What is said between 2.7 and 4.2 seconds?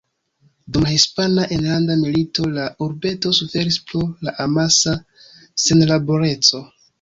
urbeto suferis pro